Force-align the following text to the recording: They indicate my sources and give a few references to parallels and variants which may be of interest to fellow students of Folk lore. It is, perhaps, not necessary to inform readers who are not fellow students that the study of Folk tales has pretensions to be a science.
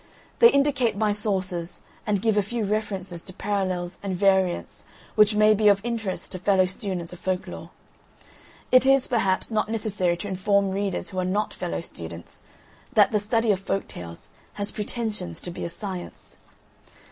They 0.39 0.49
indicate 0.49 0.97
my 0.97 1.13
sources 1.13 1.79
and 2.07 2.23
give 2.23 2.35
a 2.35 2.41
few 2.41 2.65
references 2.65 3.21
to 3.21 3.33
parallels 3.33 3.99
and 4.01 4.15
variants 4.15 4.83
which 5.13 5.35
may 5.35 5.53
be 5.53 5.67
of 5.67 5.79
interest 5.83 6.31
to 6.31 6.39
fellow 6.39 6.65
students 6.65 7.13
of 7.13 7.19
Folk 7.19 7.45
lore. 7.45 7.69
It 8.71 8.87
is, 8.87 9.07
perhaps, 9.07 9.51
not 9.51 9.69
necessary 9.69 10.17
to 10.17 10.27
inform 10.27 10.71
readers 10.71 11.09
who 11.11 11.19
are 11.19 11.23
not 11.23 11.53
fellow 11.53 11.81
students 11.81 12.41
that 12.93 13.11
the 13.11 13.19
study 13.19 13.51
of 13.51 13.59
Folk 13.59 13.87
tales 13.87 14.31
has 14.53 14.71
pretensions 14.71 15.39
to 15.41 15.51
be 15.51 15.63
a 15.63 15.69
science. 15.69 16.37